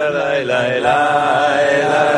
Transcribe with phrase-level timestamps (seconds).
[0.00, 0.96] la la la
[1.90, 2.17] la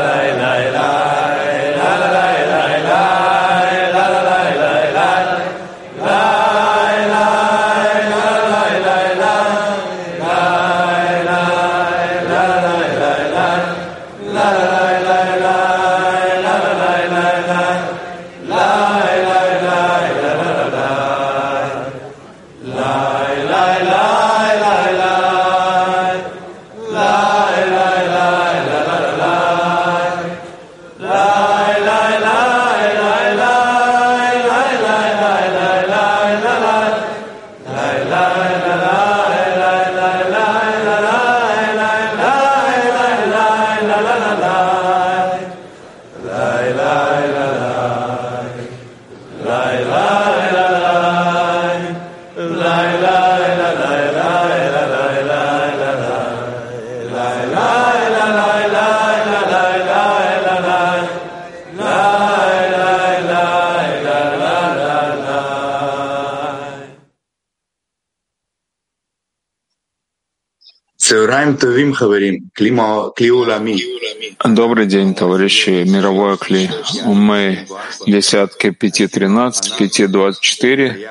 [74.44, 75.84] Добрый день, товарищи.
[75.86, 76.70] Мировое кли.
[77.04, 77.66] Мы
[78.06, 81.10] десятки пяти тринадцать, пяти двадцать четыре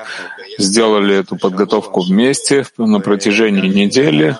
[0.60, 4.36] сделали эту подготовку вместе на протяжении недели,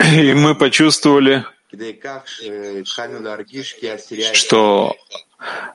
[0.00, 1.44] и мы почувствовали,
[4.32, 4.96] что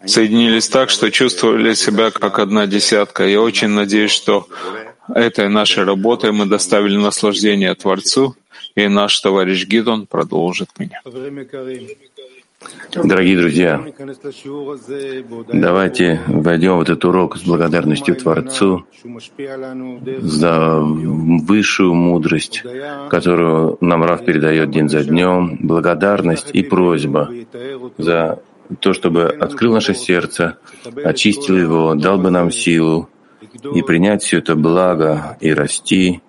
[0.05, 3.25] соединились так, что чувствовали себя как одна десятка.
[3.27, 4.47] Я очень надеюсь, что
[5.13, 8.35] этой нашей работой мы доставили наслаждение Творцу,
[8.75, 11.01] и наш товарищ Гидон продолжит меня.
[12.95, 13.83] Дорогие друзья,
[15.51, 18.85] давайте войдем в этот урок с благодарностью Творцу
[20.19, 22.63] за высшую мудрость,
[23.09, 27.31] которую нам Рав передает день за днем, благодарность и просьба
[27.97, 28.41] за
[28.79, 30.57] то, чтобы открыл наше сердце,
[31.03, 33.09] очистил его, дал бы нам силу
[33.73, 36.21] и принять все это благо и расти,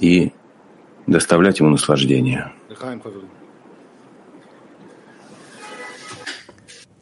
[0.00, 0.32] и
[1.06, 2.52] доставлять ему наслаждение.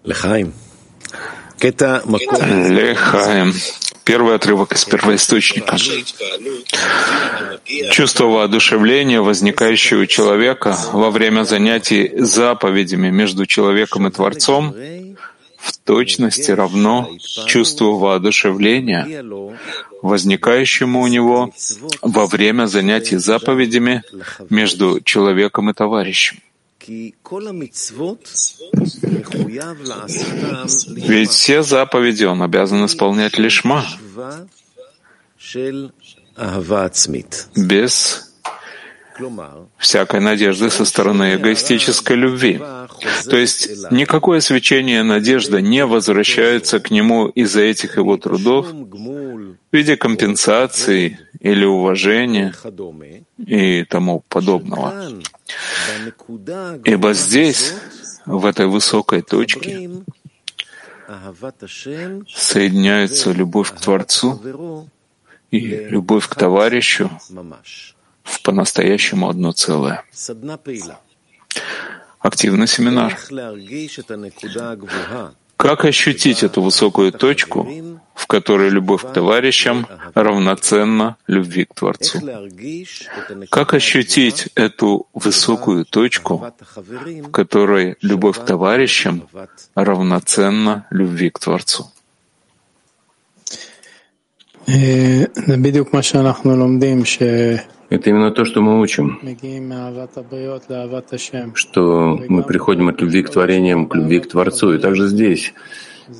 [0.05, 0.53] Лехаим.
[2.71, 3.53] Лехаим.
[4.05, 5.77] Первый отрывок из первоисточника.
[7.91, 14.75] Чувство воодушевления, возникающее у человека во время занятий заповедями между человеком и Творцом,
[15.59, 17.11] в точности равно
[17.47, 19.23] чувству воодушевления,
[20.01, 21.53] возникающему у него
[22.01, 24.03] во время занятий заповедями
[24.49, 26.39] между человеком и товарищем.
[30.97, 33.87] Ведь все заповеди он обязан исполнять лишма,
[37.57, 38.27] без
[39.79, 42.61] всякой надежды со стороны эгоистической любви.
[43.29, 49.97] То есть никакое свечение надежды не возвращается к нему из-за этих его трудов в виде
[49.97, 52.55] компенсации или уважения
[53.39, 54.95] и тому подобного.
[56.85, 57.75] Ибо здесь,
[58.27, 59.91] в этой высокой точке,
[62.29, 64.41] соединяется любовь к Творцу
[65.51, 67.11] и любовь к товарищу
[68.23, 70.05] в по-настоящему одно целое.
[72.21, 73.19] Активный семинар.
[75.61, 77.69] Как ощутить эту высокую точку,
[78.15, 82.19] в которой любовь к товарищам равноценна любви к Творцу?
[83.51, 89.29] Как ощутить эту высокую точку, в которой любовь к товарищам
[89.75, 91.91] равноценна любви к Творцу?
[97.91, 99.19] Это именно то, что мы учим,
[101.55, 104.75] что мы приходим от любви к творениям к любви к Творцу.
[104.75, 105.53] И также здесь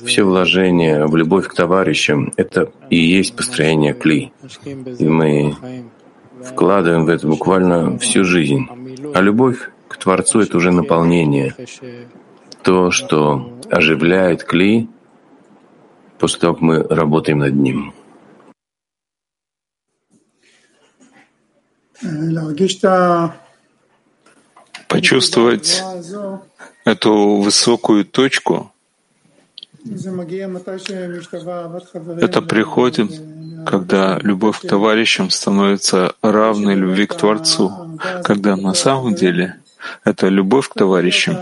[0.05, 4.33] все вложения в любовь к товарищам— это и есть построение кли.
[4.99, 5.55] И мы
[6.43, 8.67] вкладываем в это буквально всю жизнь.
[9.13, 11.55] А любовь к Творцу— это уже наполнение.
[12.63, 14.89] То, что оживляет кли
[16.19, 17.93] после того, как мы работаем над ним.
[24.87, 25.83] Почувствовать
[26.85, 28.71] эту высокую точку,
[32.19, 33.11] это приходит,
[33.65, 39.55] когда любовь к товарищам становится равной любви к Творцу, когда на самом деле
[40.03, 41.35] эта любовь к товарищам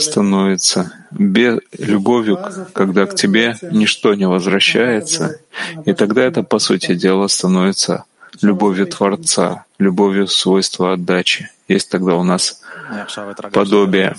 [0.00, 2.38] становится без любовью,
[2.72, 5.38] когда к тебе ничто не возвращается,
[5.84, 8.04] и тогда это, по сути дела, становится
[8.40, 11.50] любовью Творца, любовью свойства отдачи.
[11.68, 12.62] Есть тогда у нас
[13.52, 14.16] подобие.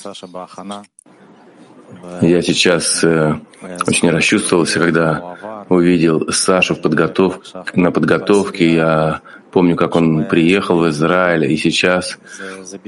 [2.21, 3.39] Я сейчас э,
[3.87, 7.39] очень расчувствовался, когда увидел Сашу в подготов...
[7.75, 8.73] на подготовке.
[8.73, 9.21] Я
[9.51, 12.17] помню, как он приехал в Израиль, и сейчас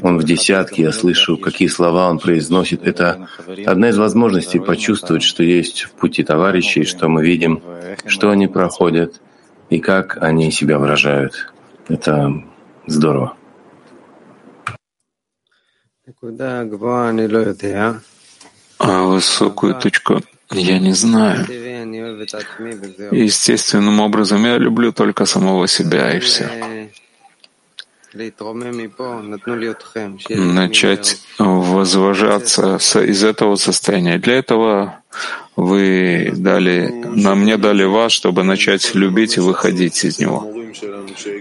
[0.02, 0.84] он в десятке.
[0.84, 2.86] Я слышу, какие слова он произносит.
[2.86, 3.28] Это
[3.66, 7.62] одна из возможностей почувствовать, что есть в пути товарищей, что мы видим,
[8.08, 9.22] что они проходят
[9.70, 11.54] и как они себя выражают.
[11.88, 12.44] Это
[12.88, 13.36] здорово.
[18.78, 20.22] А высокую точку
[20.52, 21.46] я не знаю.
[23.12, 26.50] Естественным образом я люблю только самого себя и все.
[30.30, 34.18] Начать возвышаться из этого состояния.
[34.18, 35.00] Для этого
[35.56, 40.50] вы дали, нам мне дали вас, чтобы начать любить и выходить из него.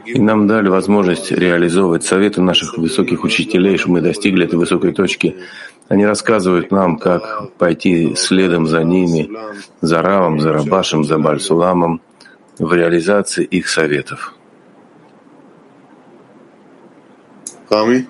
[0.06, 5.36] И нам дали возможность реализовывать советы наших высоких учителей, чтобы мы достигли этой высокой точки.
[5.88, 9.30] Они рассказывают нам, как пойти следом за ними,
[9.80, 12.00] за Равом, за Рабашем, за Бальсуламом
[12.58, 14.33] в реализации их советов.
[17.69, 18.07] Рами?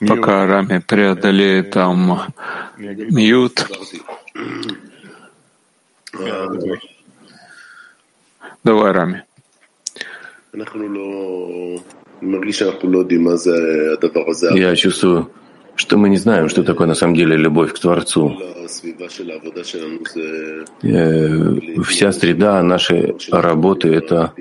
[0.00, 2.20] Пока Рами преодолеет там
[2.76, 3.66] мьют,
[8.64, 9.24] Давай, Рами.
[14.56, 15.30] Я чувствую,
[15.79, 18.37] что мы не знаем, что такое на самом деле любовь к Творцу.
[20.83, 24.33] Э, вся среда нашей работы— это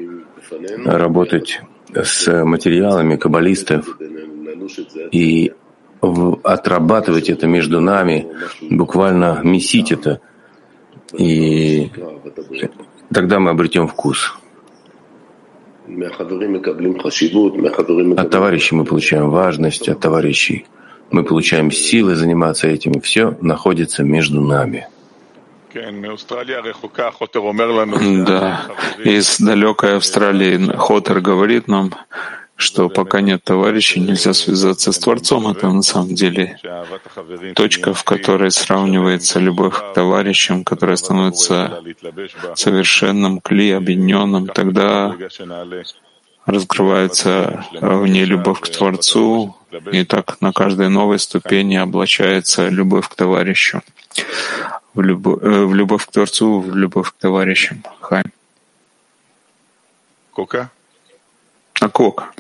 [0.85, 1.61] работать
[1.95, 3.99] с материалами каббалистов
[5.13, 5.53] и
[6.43, 8.27] отрабатывать это между нами,
[8.69, 10.21] буквально месить это.
[11.17, 11.93] И
[13.15, 14.35] тогда мы обретем вкус.
[18.17, 20.67] От товарищей мы получаем важность, от товарищей
[21.11, 24.89] мы получаем силы заниматься этим, и все находится между нами.
[28.25, 28.67] Да,
[29.05, 31.93] из далекой Австралии Хотер говорит нам,
[32.57, 35.47] что пока нет товарищей, нельзя связаться с Творцом.
[35.47, 36.59] Это на самом деле
[37.55, 41.83] точка, в которой сравнивается любовь к товарищам, которая становится
[42.57, 44.49] совершенным, кли, объединенным.
[44.49, 45.15] Тогда
[46.48, 49.56] раскрывается в ней любовь к Творцу,
[49.92, 53.82] и так на каждой новой ступени облачается любовь к товарищу,
[54.94, 57.84] в любовь, э, в любовь к Творцу, в любовь к товарищам.
[58.02, 58.32] Хайм.
[60.32, 60.70] Кока?
[61.80, 62.32] А кока?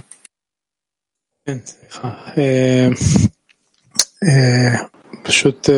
[5.24, 5.70] פשוט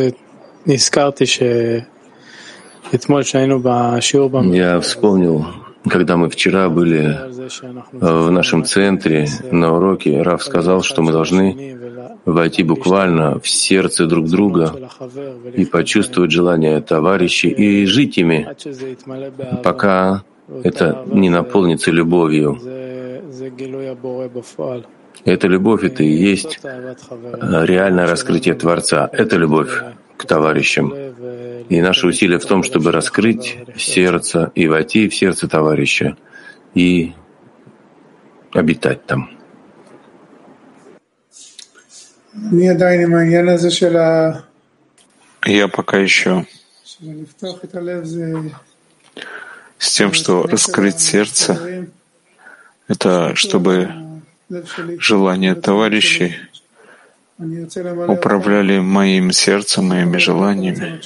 [0.66, 4.32] נזכרתי שאתמול שהיינו בשיעור...
[4.54, 5.59] Я вспомнил,
[5.89, 7.19] когда мы вчера были
[7.93, 11.77] в нашем центре на уроке, Раф сказал, что мы должны
[12.25, 14.91] войти буквально в сердце друг друга
[15.55, 18.49] и почувствовать желание товарищей и жить ими,
[19.63, 20.23] пока
[20.63, 22.59] это не наполнится любовью.
[25.25, 29.09] Эта любовь— это и есть реальное раскрытие Творца.
[29.13, 29.83] Это любовь
[30.21, 30.93] к товарищам.
[31.71, 36.17] И наше усилие в том, чтобы раскрыть сердце и войти в сердце товарища
[36.75, 37.15] и
[38.53, 39.31] обитать там.
[45.47, 46.47] Я пока еще
[49.79, 51.89] с тем, что раскрыть сердце,
[52.89, 53.91] это чтобы
[54.99, 56.37] желания товарищей
[58.09, 61.01] управляли моим сердцем, моими желаниями.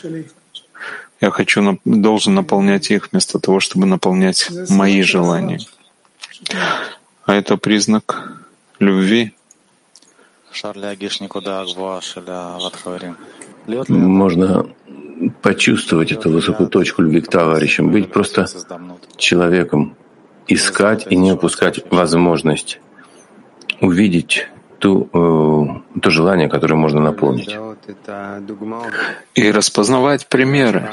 [1.20, 5.60] Я хочу, должен наполнять их вместо того, чтобы наполнять мои желания.
[7.24, 8.42] А это признак
[8.78, 9.32] любви.
[13.88, 14.66] Можно
[15.42, 18.46] почувствовать эту высокую точку любви к товарищам, быть просто
[19.16, 19.96] человеком,
[20.46, 22.80] искать и не упускать возможность
[23.80, 24.48] увидеть
[24.84, 27.56] ту, э, то желание, которое можно наполнить.
[29.34, 30.90] И распознавать примеры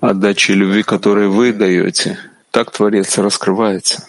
[0.00, 2.18] отдачи любви, которые вы даете.
[2.50, 4.04] Так Творец раскрывается.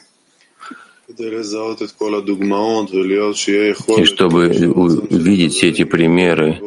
[3.97, 4.41] И чтобы
[5.19, 6.59] увидеть все эти примеры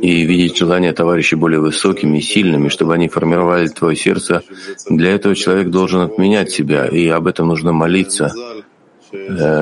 [0.00, 4.42] и видеть желания товарищей более высокими и сильными, чтобы они формировали твое сердце,
[4.88, 8.32] для этого человек должен отменять себя, и об этом нужно молиться,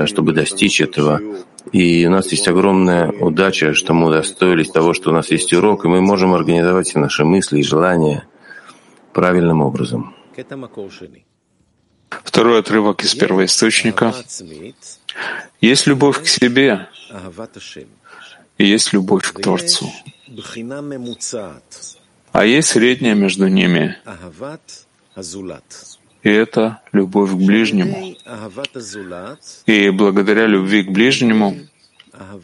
[0.07, 1.21] чтобы достичь этого.
[1.73, 5.85] И у нас есть огромная удача, что мы удостоились того, что у нас есть урок,
[5.85, 8.27] и мы можем организовать все наши мысли и желания
[9.13, 10.15] правильным образом.
[12.11, 14.15] Второй отрывок из первоисточника.
[15.61, 16.89] Есть любовь к себе
[18.59, 19.91] и есть любовь к Творцу.
[22.33, 23.97] А есть средняя между ними.
[26.23, 28.15] И это любовь к ближнему.
[29.67, 31.57] И благодаря любви к ближнему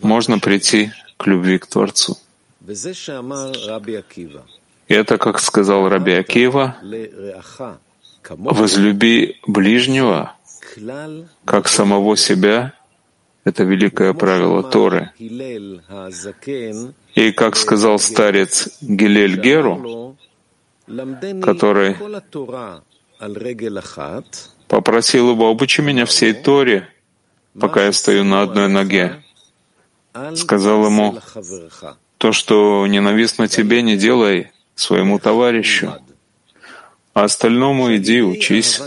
[0.02, 2.16] можно прийти к любви к Творцу.
[4.88, 6.76] И это, как сказал Раби Акива,
[8.28, 10.34] возлюби ближнего,
[11.44, 12.72] как самого себя,
[13.44, 15.10] это великое правило Торы.
[17.14, 20.16] И как сказал старец Гилель Геру,
[21.42, 21.96] который
[24.68, 26.88] попросил его, обучи меня всей Торе,
[27.58, 29.22] пока я стою на одной ноге.
[30.34, 31.18] Сказал ему,
[32.18, 35.94] то, что ненавистно тебе, не делай своему товарищу,
[37.12, 38.80] а остальному иди учись,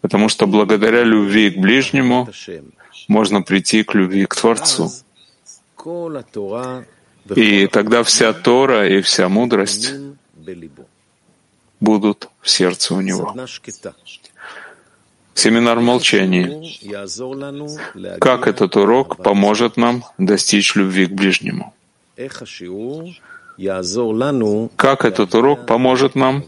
[0.00, 2.28] потому что благодаря любви к ближнему
[3.08, 4.90] можно прийти к любви к Творцу.
[7.36, 9.92] И тогда вся Тора и вся мудрость
[11.80, 13.34] будут в сердце у него.
[15.34, 16.60] Семинар молчания.
[18.18, 21.74] Как этот урок поможет нам достичь любви к ближнему?
[24.76, 26.44] Как этот урок поможет нам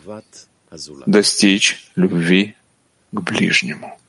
[1.06, 2.56] достичь любви
[3.12, 3.99] к ближнему?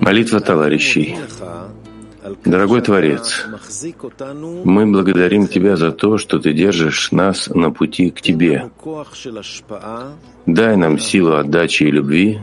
[0.00, 1.16] Молитва товарищей.
[2.44, 3.46] Дорогой Творец,
[4.64, 8.70] мы благодарим Тебя за то, что Ты держишь нас на пути к Тебе.
[10.44, 12.40] Дай нам силу отдачи и любви.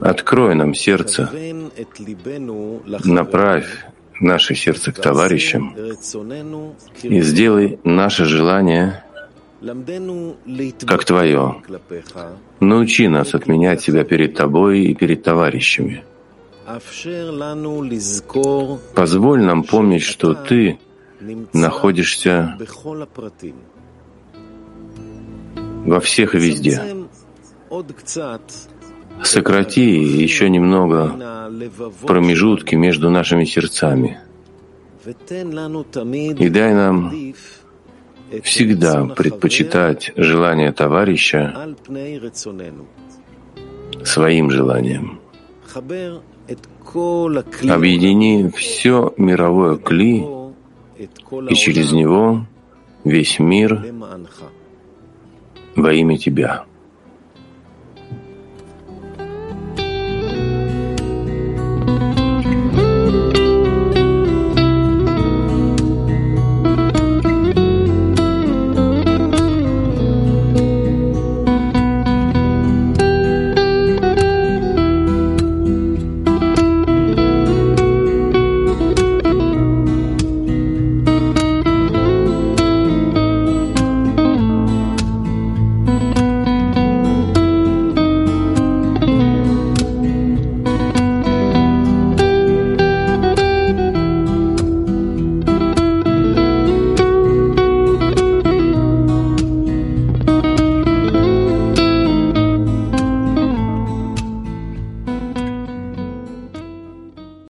[0.00, 1.28] Открой нам сердце.
[3.04, 3.84] Направь
[4.20, 5.76] наше сердце к товарищам
[7.02, 9.04] и сделай наше желание
[10.86, 11.62] как Твое.
[12.60, 16.04] Научи нас отменять себя перед Тобой и перед товарищами.
[18.94, 20.78] Позволь нам помнить, что Ты
[21.52, 22.56] находишься
[25.86, 26.82] во всех и везде.
[29.22, 29.80] Сократи
[30.24, 31.50] еще немного
[32.06, 34.20] промежутки между нашими сердцами.
[35.06, 37.12] И дай нам
[38.42, 41.74] всегда предпочитать желание товарища
[44.04, 45.20] своим желанием.
[47.68, 50.24] Объедини все мировое кли
[51.48, 52.46] и через него
[53.04, 53.84] весь мир
[55.76, 56.64] во имя Тебя.